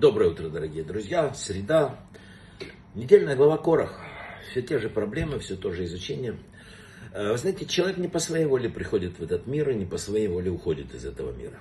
Доброе 0.00 0.30
утро, 0.30 0.48
дорогие 0.48 0.82
друзья. 0.82 1.34
Среда. 1.34 2.00
Недельная 2.94 3.36
глава 3.36 3.58
Корах. 3.58 4.00
Все 4.50 4.62
те 4.62 4.78
же 4.78 4.88
проблемы, 4.88 5.38
все 5.40 5.56
то 5.56 5.72
же 5.72 5.84
изучение. 5.84 6.38
Э, 7.12 7.32
вы 7.32 7.36
знаете, 7.36 7.66
человек 7.66 7.98
не 7.98 8.08
по 8.08 8.18
своей 8.18 8.46
воле 8.46 8.70
приходит 8.70 9.18
в 9.18 9.22
этот 9.22 9.46
мир 9.46 9.68
и 9.68 9.74
не 9.74 9.84
по 9.84 9.98
своей 9.98 10.26
воле 10.26 10.50
уходит 10.50 10.94
из 10.94 11.04
этого 11.04 11.32
мира. 11.32 11.60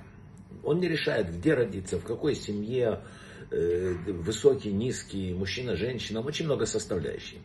Он 0.64 0.80
не 0.80 0.88
решает, 0.88 1.36
где 1.36 1.54
родиться, 1.54 2.00
в 2.00 2.06
какой 2.06 2.34
семье, 2.34 3.02
э, 3.52 3.96
высокий, 4.08 4.72
низкий, 4.72 5.34
мужчина, 5.34 5.76
женщина, 5.76 6.22
очень 6.22 6.46
много 6.46 6.66
составляющих. 6.66 7.40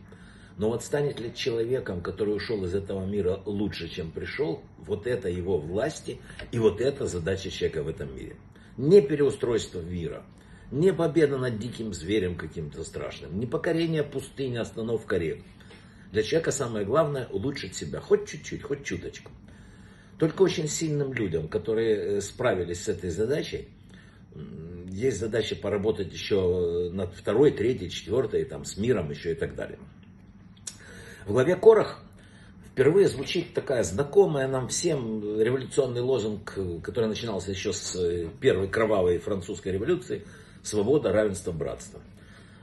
Но 0.57 0.69
вот 0.69 0.81
станет 0.81 1.19
ли 1.19 1.35
человеком, 1.35 1.99
который 1.99 2.37
ушел 2.37 2.63
из 2.63 2.73
этого 2.73 3.05
мира 3.05 3.41
лучше, 3.45 3.89
чем 3.89 4.11
пришел, 4.11 4.63
вот 4.77 5.07
это 5.07 5.27
его 5.27 5.57
власти 5.57 6.21
и 6.53 6.57
вот 6.57 6.79
это 6.79 7.05
задача 7.05 7.51
человека 7.51 7.83
в 7.83 7.89
этом 7.89 8.15
мире. 8.15 8.37
Не 8.77 9.01
переустройство 9.01 9.81
мира, 9.81 10.23
не 10.71 10.93
победа 10.93 11.37
над 11.37 11.59
диким 11.59 11.93
зверем 11.93 12.35
каким-то 12.35 12.83
страшным, 12.83 13.39
не 13.39 13.45
покорение 13.45 14.03
пустыни, 14.03 14.57
остановка 14.57 15.17
рек. 15.17 15.43
Для 16.11 16.23
человека 16.23 16.51
самое 16.51 16.85
главное 16.85 17.27
улучшить 17.27 17.75
себя, 17.75 17.99
хоть 17.99 18.27
чуть-чуть, 18.27 18.63
хоть 18.63 18.83
чуточку. 18.83 19.31
Только 20.17 20.43
очень 20.43 20.67
сильным 20.69 21.13
людям, 21.13 21.47
которые 21.47 21.95
э, 21.95 22.21
справились 22.21 22.83
с 22.83 22.87
этой 22.87 23.09
задачей, 23.09 23.67
есть 24.87 25.19
задача 25.19 25.55
поработать 25.55 26.11
еще 26.13 26.89
над 26.91 27.13
второй, 27.13 27.51
третьей, 27.51 27.89
четвертой, 27.89 28.45
там, 28.45 28.65
с 28.65 28.77
миром 28.77 29.09
еще 29.09 29.31
и 29.31 29.35
так 29.35 29.55
далее. 29.55 29.77
В 31.25 31.31
главе 31.31 31.55
Корах 31.55 32.01
впервые 32.71 33.07
звучит 33.07 33.53
такая 33.53 33.83
знакомая 33.83 34.47
нам 34.47 34.69
всем 34.69 35.21
революционный 35.39 36.01
лозунг, 36.01 36.57
который 36.81 37.07
начинался 37.07 37.51
еще 37.51 37.73
с 37.73 37.95
э, 37.95 38.29
первой 38.39 38.67
кровавой 38.67 39.19
французской 39.19 39.73
революции– 39.73 40.23
свобода, 40.65 41.11
равенство, 41.11 41.51
братство. 41.51 42.01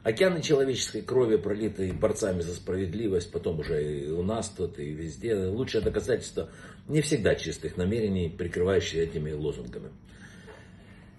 Океаны 0.02 0.42
человеческой 0.42 1.02
крови, 1.02 1.36
пролитые 1.36 1.92
борцами 1.92 2.40
за 2.40 2.54
справедливость, 2.54 3.30
потом 3.30 3.60
уже 3.60 4.00
и 4.00 4.10
у 4.10 4.22
нас 4.24 4.48
тут, 4.48 4.78
и 4.80 4.90
везде. 4.90 5.36
Лучшее 5.46 5.80
доказательство 5.80 6.50
не 6.88 7.00
всегда 7.02 7.36
чистых 7.36 7.76
намерений, 7.76 8.28
прикрывающие 8.28 9.04
этими 9.04 9.30
лозунгами. 9.30 9.90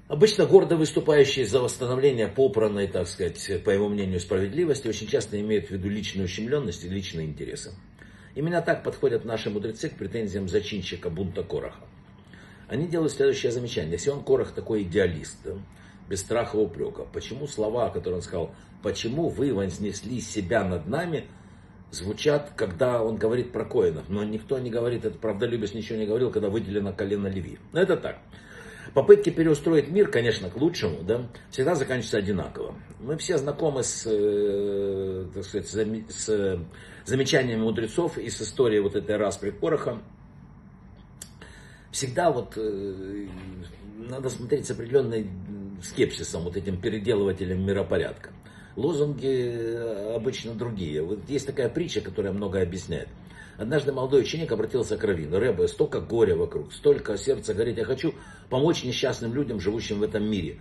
Обычно 0.09 0.45
гордо 0.45 0.75
выступающие 0.75 1.45
за 1.45 1.61
восстановление 1.61 2.27
попранной, 2.27 2.87
так 2.87 3.07
сказать, 3.07 3.63
по 3.63 3.69
его 3.69 3.87
мнению, 3.87 4.19
справедливости, 4.19 4.87
очень 4.89 5.07
часто 5.07 5.39
имеют 5.39 5.67
в 5.67 5.71
виду 5.71 5.87
личную 5.87 6.25
ущемленность 6.25 6.83
и 6.83 6.89
личные 6.89 7.25
интересы. 7.27 7.71
Именно 8.35 8.61
так 8.61 8.83
подходят 8.83 9.23
наши 9.23 9.49
мудрецы 9.49 9.89
к 9.89 9.95
претензиям 9.95 10.49
зачинщика 10.49 11.09
бунта 11.09 11.43
Короха. 11.43 11.85
Они 12.67 12.87
делают 12.87 13.13
следующее 13.13 13.51
замечание. 13.51 13.93
Если 13.93 14.09
он 14.09 14.23
Корох 14.23 14.51
такой 14.51 14.83
идеалист, 14.83 15.37
без 16.09 16.21
страха 16.21 16.55
упрека. 16.55 17.05
Почему 17.11 17.47
слова, 17.47 17.89
которые 17.89 18.17
он 18.17 18.21
сказал, 18.21 18.51
почему 18.81 19.29
вы 19.29 19.53
вознесли 19.53 20.19
себя 20.21 20.63
над 20.63 20.87
нами, 20.87 21.25
звучат, 21.91 22.51
когда 22.55 23.01
он 23.01 23.17
говорит 23.17 23.51
про 23.51 23.65
коинов. 23.65 24.09
Но 24.09 24.23
никто 24.23 24.59
не 24.59 24.69
говорит, 24.69 25.05
это 25.05 25.17
правдолюбец 25.17 25.73
ничего 25.73 25.97
не 25.97 26.05
говорил, 26.05 26.31
когда 26.31 26.49
выделено 26.49 26.93
колено 26.93 27.27
Леви. 27.27 27.59
Но 27.71 27.81
это 27.81 27.97
так. 27.97 28.17
Попытки 28.93 29.31
переустроить 29.31 29.87
мир, 29.89 30.09
конечно, 30.11 30.49
к 30.49 30.57
лучшему, 30.57 31.01
да, 31.01 31.27
всегда 31.49 31.73
заканчиваются 31.73 32.17
одинаково. 32.17 32.75
Мы 32.99 33.17
все 33.17 33.37
знакомы 33.37 33.83
с, 33.83 34.05
э, 34.05 35.25
так 35.33 35.43
сказать, 35.45 35.67
с 36.09 36.59
замечаниями 37.05 37.61
мудрецов 37.61 38.17
и 38.17 38.29
с 38.29 38.41
историей 38.41 38.81
вот 38.81 38.95
этой 38.95 39.17
распри 39.17 39.49
Короха. 39.49 39.99
Всегда 41.91 42.31
вот 42.31 42.53
э, 42.55 43.27
надо 43.97 44.29
смотреть 44.29 44.67
с 44.67 44.71
определенной 44.71 45.27
скепсисом, 45.83 46.43
вот 46.43 46.57
этим 46.57 46.79
переделывателем 46.79 47.65
миропорядка. 47.65 48.31
Лозунги 48.75 49.27
э, 49.27 50.15
обычно 50.15 50.53
другие. 50.53 51.03
Вот 51.03 51.29
есть 51.29 51.45
такая 51.45 51.69
притча, 51.69 52.01
которая 52.01 52.33
многое 52.33 52.63
объясняет. 52.63 53.09
Однажды 53.57 53.91
молодой 53.91 54.21
ученик 54.21 54.51
обратился 54.51 54.97
к 54.97 55.03
Равину. 55.03 55.37
Рэбе, 55.37 55.67
столько 55.67 56.01
горя 56.01 56.35
вокруг, 56.35 56.73
столько 56.73 57.17
сердца 57.17 57.53
горит. 57.53 57.77
Я 57.77 57.85
хочу 57.85 58.15
помочь 58.49 58.83
несчастным 58.83 59.33
людям, 59.33 59.59
живущим 59.59 59.99
в 59.99 60.03
этом 60.03 60.23
мире. 60.23 60.59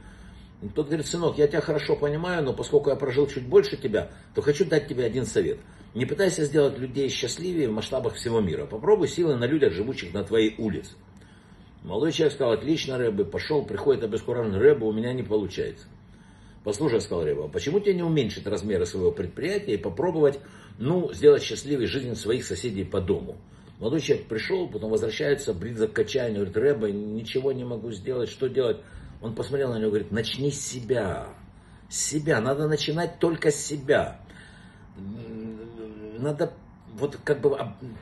Тот 0.75 0.87
говорит, 0.87 1.07
сынок, 1.07 1.39
я 1.39 1.49
тебя 1.49 1.61
хорошо 1.61 1.97
понимаю, 1.97 2.45
но 2.45 2.53
поскольку 2.53 2.91
я 2.91 2.97
прожил 2.97 3.27
чуть 3.27 3.47
больше 3.47 3.77
тебя, 3.77 4.11
то 4.35 4.43
хочу 4.43 4.65
дать 4.65 4.87
тебе 4.87 5.05
один 5.05 5.27
совет. 5.27 5.59
Не 5.95 6.07
пытайся 6.07 6.45
сделать 6.45 6.79
людей 6.79 7.09
счастливее 7.09 7.69
в 7.69 7.73
масштабах 7.73 8.15
всего 8.15 8.41
мира. 8.41 8.67
Попробуй 8.67 9.09
силы 9.09 9.37
на 9.37 9.45
людях, 9.45 9.73
живущих 9.73 10.15
на 10.15 10.23
твоей 10.23 10.55
улице. 10.59 10.93
Молодой 11.85 12.13
человек 12.13 12.35
сказал, 12.35 12.53
отлично, 12.53 12.97
Рэбе, 12.97 13.25
пошел, 13.25 13.65
приходит 13.65 14.05
обескураженный 14.05 14.59
Рэбе, 14.59 14.87
у 14.87 14.93
меня 14.93 15.13
не 15.13 15.23
получается. 15.23 15.87
Послушай, 16.63 17.01
сказал 17.01 17.25
Рэбе, 17.25 17.45
а 17.45 17.49
почему 17.49 17.81
тебе 17.81 17.95
не 17.95 18.05
уменьшить 18.05 18.47
размеры 18.47 18.87
своего 18.87 19.11
предприятия 19.11 19.75
и 19.75 19.77
попробовать, 19.77 20.39
ну, 20.79 21.13
сделать 21.13 21.43
счастливой 21.43 21.87
жизнь 21.87 22.15
своих 22.15 22.45
соседей 22.45 22.85
по 22.85 23.01
дому? 23.01 23.37
Молодой 23.81 24.01
человек 24.01 24.29
пришел, 24.29 24.69
потом 24.69 24.93
возвращается, 24.93 25.53
близок 25.53 25.93
к 25.93 25.99
отчаянию, 25.99 26.47
говорит, 26.47 26.57
Рэбе, 26.57 26.93
ничего 26.93 27.51
не 27.51 27.65
могу 27.65 27.91
сделать, 27.91 28.31
что 28.31 28.49
делать? 28.49 28.77
Он 29.21 29.35
посмотрел 29.35 29.73
на 29.73 29.79
него 29.79 29.91
говорит, 29.91 30.13
начни 30.13 30.53
с 30.53 30.61
себя, 30.61 31.31
с 31.89 31.97
себя, 31.97 32.41
надо 32.41 32.69
начинать 32.69 33.19
только 33.19 33.51
с 33.51 33.57
себя. 33.57 34.21
Надо 36.19 36.53
вот 36.93 37.19
как 37.25 37.41
бы 37.41 37.57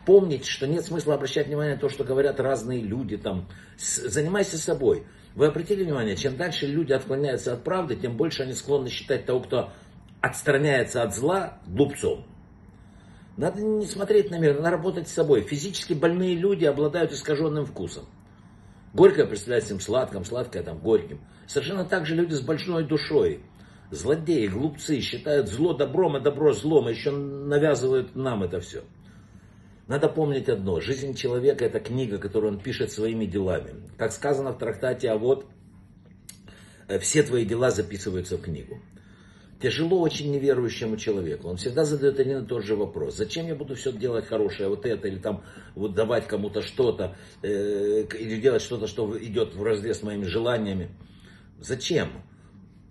помнить, 0.07 0.47
что 0.47 0.67
нет 0.67 0.85
смысла 0.85 1.15
обращать 1.15 1.47
внимание 1.47 1.75
на 1.75 1.81
то, 1.81 1.89
что 1.89 2.05
говорят 2.05 2.41
разные 2.41 2.81
люди. 2.81 3.17
Там. 3.17 3.49
Занимайся 3.79 4.59
собой. 4.59 5.05
Вы 5.35 5.47
обратили 5.47 5.85
внимание, 5.85 6.17
чем 6.17 6.37
дальше 6.37 6.67
люди 6.67 6.93
отклоняются 6.93 7.53
от 7.53 7.63
правды, 7.63 7.97
тем 7.97 8.17
больше 8.17 8.43
они 8.43 8.53
склонны 8.53 8.89
считать 8.89 9.27
того, 9.27 9.41
кто 9.41 9.73
отстраняется 10.21 11.03
от 11.03 11.15
зла, 11.15 11.59
глупцом. 11.67 12.27
Надо 13.37 13.63
не 13.63 13.87
смотреть 13.87 14.31
на 14.31 14.39
мир, 14.39 14.57
надо 14.57 14.71
работать 14.71 15.09
с 15.09 15.13
собой. 15.13 15.43
Физически 15.43 15.93
больные 15.93 16.35
люди 16.35 16.65
обладают 16.65 17.13
искаженным 17.13 17.65
вкусом. 17.65 18.05
Горькое 18.93 19.27
представляется 19.27 19.73
им 19.75 19.81
сладким, 19.81 20.25
сладкое 20.25 20.63
там 20.65 20.79
горьким. 20.79 21.21
Совершенно 21.47 21.85
так 21.85 22.07
же 22.07 22.17
люди 22.17 22.35
с 22.35 22.41
большой 22.41 22.85
душой 22.85 23.41
злодеи, 23.91 24.47
глупцы 24.47 25.01
считают 25.01 25.49
зло 25.49 25.75
добром, 25.75 26.17
а 26.17 26.21
добро 26.21 26.53
злом, 26.53 26.89
еще 26.89 27.11
навязывают 27.11 28.15
нам 28.15 28.43
это 28.43 28.61
все. 28.61 28.83
Надо 29.91 30.09
помнить 30.09 30.49
одно. 30.49 30.81
Жизнь 30.81 31.15
человека– 31.15 31.65
это 31.67 31.81
книга, 31.81 32.19
которую 32.19 32.53
он 32.53 32.61
пишет 32.61 32.93
своими 32.93 33.27
делами. 33.27 33.73
Как 33.99 34.13
сказано 34.13 34.53
в 34.53 34.59
трактате, 34.59 35.11
а 35.11 35.19
вот 35.19 35.47
э, 36.87 37.01
все 37.01 37.25
твои 37.25 37.45
дела 37.45 37.73
записываются 37.73 38.37
в 38.37 38.43
книгу. 38.43 38.81
Тяжело 39.61 40.01
очень 40.01 40.31
неверующему 40.31 40.97
человеку. 40.97 41.49
Он 41.49 41.57
всегда 41.57 41.85
задает 41.85 42.21
один 42.21 42.45
и 42.45 42.47
тот 42.47 42.65
же 42.65 42.77
вопрос. 42.77 43.17
Зачем 43.17 43.49
я 43.49 43.57
буду 43.57 43.75
все 43.75 43.93
делать 43.93 44.27
хорошее, 44.27 44.69
вот 44.69 44.87
это, 44.87 45.09
или 45.09 45.19
там 45.19 45.43
вот 45.75 45.95
давать 45.95 46.29
кому-то 46.29 46.63
что-то, 46.63 47.17
э, 47.43 48.05
или 48.17 48.41
делать 48.41 48.63
что-то, 48.63 48.87
что 48.87 49.19
идет 49.19 49.57
в 49.57 49.63
разрез 49.65 49.99
с 49.99 50.03
моими 50.05 50.25
желаниями. 50.25 50.91
Зачем? 51.59 52.11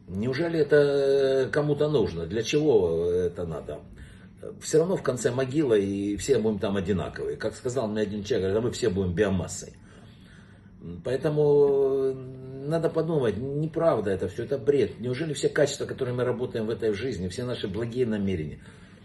Неужели 0.09 0.59
это 0.59 0.75
э, 0.75 1.50
кому-то 1.50 1.88
нужно? 1.88 2.25
Для 2.25 2.42
чего 2.42 3.06
это 3.12 3.46
надо? 3.46 3.80
Все 4.59 4.80
равно 4.80 4.96
в 4.97 5.03
конце 5.03 5.31
могила, 5.31 5.75
и 5.75 6.18
все 6.18 6.40
будем 6.40 6.59
там 6.59 6.78
одинаковые. 6.78 7.38
Как 7.38 7.56
сказал 7.56 7.88
мне 7.88 8.02
один 8.02 8.24
человек, 8.24 8.64
мы 8.64 8.72
все 8.72 8.90
будем 8.90 9.14
биомассой. 9.14 9.74
Поэтому 11.03 12.16
надо 12.66 12.90
подумать, 12.90 13.38
неправда 13.38 14.12
это 14.12 14.30
все, 14.30 14.46
это 14.46 14.58
бред. 14.58 15.00
Неужели 15.00 15.34
все 15.34 15.50
качества, 15.50 15.86
которые 15.86 16.16
мы 16.16 16.24
работаем 16.24 16.66
в 16.66 16.70
этой 16.72 16.94
жизни, 16.94 17.28
все 17.28 17.44
наши 17.44 17.68
благие 17.68 18.06
намерения, 18.06 18.59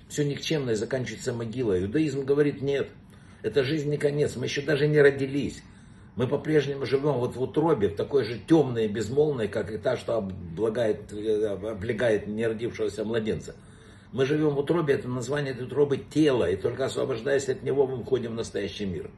все 0.08 0.24
никчемное 0.24 0.76
заканчивается 0.76 1.34
могилой? 1.34 1.82
Иудаизм 1.82 2.24
говорит, 2.24 2.62
нет, 2.62 2.88
это 3.42 3.62
жизнь 3.62 3.90
не 3.90 3.98
конец, 3.98 4.36
мы 4.36 4.46
еще 4.46 4.62
даже 4.62 4.86
не 4.86 5.00
родились. 5.00 5.62
Мы 6.16 6.28
по-прежнему 6.28 6.86
живем 6.86 7.14
вот 7.14 7.34
в 7.34 7.42
утробе, 7.42 7.88
в 7.88 7.96
такой 7.96 8.24
же 8.24 8.38
темной, 8.38 8.86
безмолвной, 8.86 9.48
как 9.48 9.72
и 9.72 9.78
та, 9.78 9.96
что 9.96 10.18
облагает, 10.18 11.12
облегает 11.12 12.28
неродившегося 12.28 13.04
младенца. 13.04 13.56
Мы 14.12 14.24
живем 14.24 14.50
в 14.50 14.58
утробе, 14.60 14.94
это 14.94 15.08
название 15.08 15.52
этой 15.54 15.66
утробы 15.66 15.96
тело, 15.96 16.48
и 16.48 16.54
только 16.54 16.84
освобождаясь 16.84 17.48
от 17.48 17.64
него, 17.64 17.86
мы 17.88 18.00
входим 18.04 18.32
в 18.32 18.36
настоящий 18.36 18.86
мир. 18.86 19.10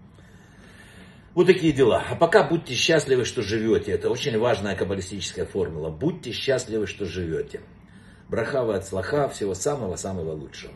Вот 1.35 1.47
такие 1.47 1.75
дела. 1.75 2.03
А 2.09 2.15
пока 2.15 2.45
будьте 2.45 2.73
счастливы, 2.73 3.27
что 3.27 3.43
живете. 3.43 3.93
Это 3.93 4.09
очень 4.09 4.39
важная 4.39 4.75
каббалистическая 4.75 5.45
формула. 5.45 5.91
Будьте 5.91 6.33
счастливы, 6.33 6.87
что 6.87 7.05
живете. 7.05 7.61
Брахава 8.31 8.77
от 8.77 8.87
слаха, 8.87 9.29
всего 9.29 9.53
самого-самого 9.53 10.33
лучшего. 10.33 10.73